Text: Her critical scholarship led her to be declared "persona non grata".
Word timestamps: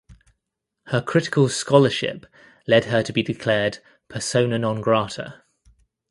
Her 0.87 0.99
critical 0.99 1.47
scholarship 1.47 2.25
led 2.65 2.85
her 2.85 3.03
to 3.03 3.13
be 3.13 3.21
declared 3.21 3.77
"persona 4.07 4.57
non 4.57 4.81
grata". 4.81 5.43